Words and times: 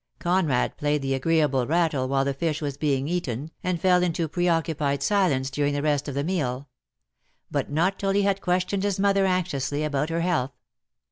Conrad 0.17 0.77
played 0.77 1.03
the 1.03 1.13
agreeable 1.13 1.67
rattle 1.67 2.07
while 2.07 2.25
the 2.25 2.33
fish 2.33 2.59
was 2.59 2.75
being 2.75 3.07
eaten, 3.07 3.51
and 3.63 3.79
fell 3.79 4.01
into 4.01 4.27
preoccupied 4.27 5.03
silence 5.03 5.51
during 5.51 5.75
the 5.75 5.81
rest 5.83 6.07
of 6.07 6.15
the 6.15 6.23
meal; 6.23 6.67
but 7.51 7.69
not 7.71 7.99
till 7.99 8.09
he 8.09 8.23
had 8.23 8.41
questioned 8.41 8.81
his 8.81 8.99
mother 8.99 9.27
anxiously 9.27 9.83
about 9.83 10.09
her 10.09 10.21
health. 10.21 10.53